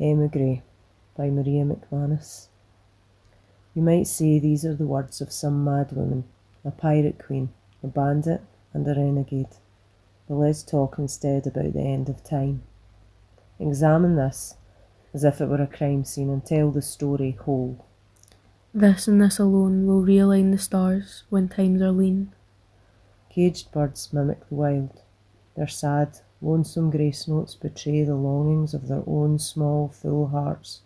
[0.00, 0.62] Emigre
[1.16, 2.48] by Maria McManus.
[3.74, 6.24] You might say these are the words of some mad woman,
[6.64, 7.50] a pirate queen,
[7.82, 8.40] a bandit,
[8.72, 9.56] and a renegade.
[10.26, 12.62] But let's talk instead about the end of time.
[13.58, 14.54] Examine this
[15.12, 17.84] as if it were a crime scene and tell the story whole.
[18.72, 22.32] This and this alone will realign the stars when times are lean.
[23.28, 25.02] Caged birds mimic the wild.
[25.56, 30.80] Their sad, lonesome grace notes betray the longings of their own small, full hearts.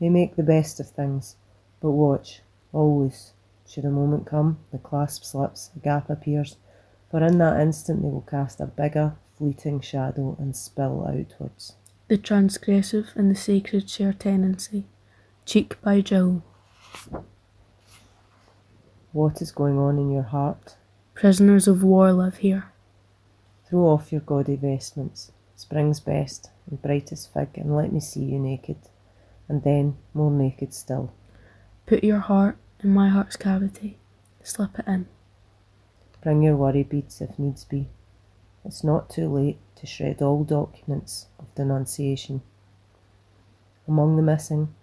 [0.00, 1.36] They make the best of things,
[1.80, 3.32] but watch, always.
[3.66, 6.56] Should a moment come, the clasp slips, a gap appears,
[7.10, 11.76] for in that instant they will cast a bigger, fleeting shadow and spill outwards.
[12.08, 14.84] The transgressive and the sacred share tenancy,
[15.46, 16.42] cheek by jowl.
[19.12, 20.76] What is going on in your heart?
[21.14, 22.72] Prisoners of war live here.
[23.72, 28.38] Throw off your gaudy vestments, spring's best and brightest fig, and let me see you
[28.38, 28.76] naked,
[29.48, 31.10] and then more naked still.
[31.86, 33.96] Put your heart in my heart's cavity,
[34.42, 35.06] slip it in.
[36.22, 37.88] Bring your worry beads if needs be.
[38.62, 42.42] It's not too late to shred all documents of denunciation.
[43.88, 44.74] Among the missing,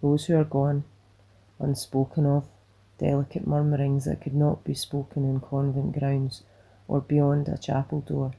[0.00, 0.84] those who are gone,
[1.58, 2.46] unspoken of,
[2.96, 6.44] delicate murmurings that could not be spoken in convent grounds
[6.92, 8.32] or beyond a chapel door.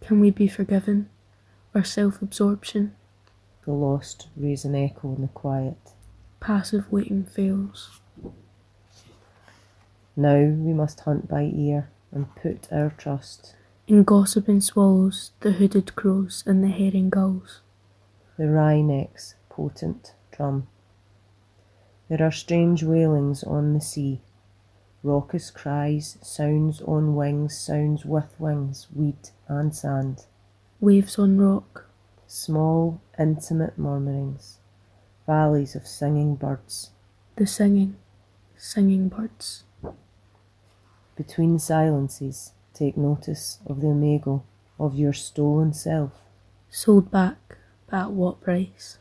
[0.00, 1.08] Can we be forgiven?
[1.74, 2.94] Our self absorption,
[3.64, 5.76] The lost raise an echo in the quiet.
[6.40, 8.00] passive waiting fails.
[10.16, 13.54] Now we must hunt by ear and put our trust.
[13.88, 17.60] In gossiping swallows, the hooded crows, and the herring gulls.
[18.36, 20.68] The wry neck's potent drum.
[22.08, 24.20] There are strange wailings on the sea,
[25.02, 30.26] raucous cries, sounds on wings, sounds with wings, weed and sand.
[30.80, 31.86] Waves on rock,
[32.26, 34.58] Small, intimate murmurings,
[35.26, 36.90] valleys of singing birds.
[37.36, 37.96] the singing,
[38.56, 39.64] singing birds.
[41.16, 44.42] Between silences, take notice of the imago
[44.78, 46.12] of your stolen self.
[46.70, 47.56] Sold back,
[47.86, 48.98] but at what price?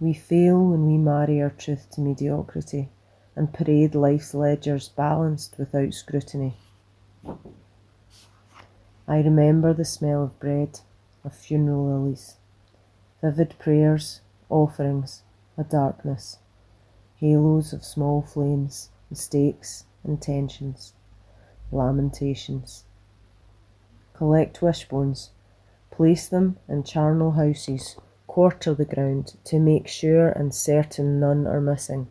[0.00, 2.88] We fail when we marry our truth to mediocrity
[3.36, 6.56] and parade life's ledgers balanced without scrutiny.
[9.06, 10.80] I remember the smell of bread,
[11.24, 12.36] of funeral lilies,
[13.20, 15.22] vivid prayers, offerings,
[15.58, 16.38] a darkness,
[17.16, 20.92] halos of small flames, mistakes, intentions,
[21.70, 22.84] lamentations.
[24.14, 25.30] Collect wishbones,
[25.90, 27.96] place them in charnel houses,
[28.26, 32.10] quarter the ground to make sure and certain none are missing.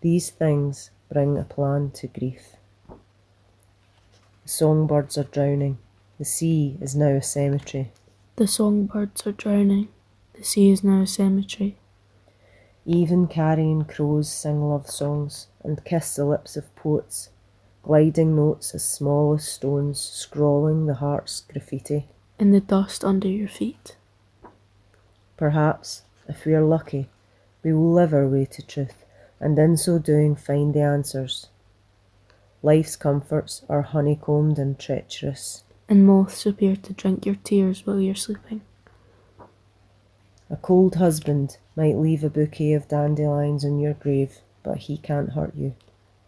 [0.00, 2.56] These things bring a plan to grief.
[2.88, 5.78] The songbirds are drowning.
[6.18, 7.92] The sea is now a cemetery.
[8.36, 9.88] The songbirds are drowning.
[10.34, 11.76] The sea is now a cemetery.
[12.86, 17.30] Even carrion crows sing love songs and kiss the lips of poets,
[17.82, 22.06] gliding notes as small as stones, scrawling the heart's graffiti.
[22.38, 23.96] In the dust under your feet.
[25.36, 27.08] Perhaps, if we are lucky,
[27.62, 29.04] we will live our way to truth,
[29.40, 31.48] and in so doing find the answers.
[32.62, 35.62] Life's comforts are honeycombed and treacherous.
[35.88, 38.62] And moths appear to drink your tears while you're sleeping.
[40.50, 45.32] A cold husband might leave a bouquet of dandelions on your grave, but he can't
[45.32, 45.74] hurt you.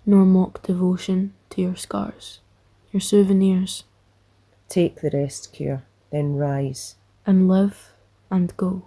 [0.07, 2.41] Nor mock devotion to your scars,
[2.93, 3.85] your souvenirs,
[4.69, 5.83] Take the rest cure,
[6.13, 6.95] then rise,
[7.27, 7.93] and live
[8.31, 8.83] and go.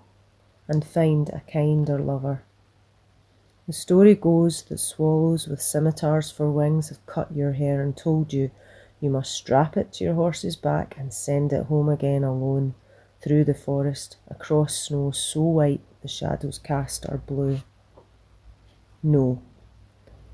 [0.68, 2.44] and find a kinder lover.
[3.66, 8.34] The story goes that swallows with scimitars for wings have cut your hair and told
[8.34, 8.52] you
[9.00, 12.74] you must strap it to your horse's back and send it home again alone,
[13.22, 17.62] through the forest, across snow so white the shadows cast are blue.
[19.02, 19.42] No.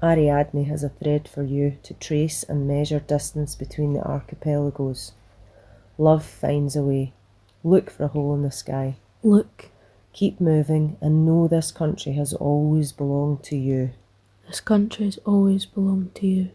[0.02, 5.12] Ariadne has a thread for you to trace and measure distance between the archipelagos.
[5.98, 7.14] Love finds a way.
[7.64, 8.96] Look for a hole in the sky.
[9.22, 9.70] Look,
[10.20, 13.92] Keep moving and know this country has always belonged to you.
[14.48, 16.52] this country has always belonged to you.